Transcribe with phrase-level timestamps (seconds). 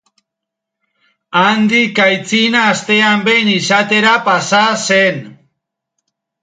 [1.41, 5.23] Handik aitzina astean behin izatera pasa zen.